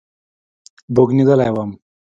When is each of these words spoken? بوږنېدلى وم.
بوږنېدلى 0.93 1.47
وم. 1.55 1.71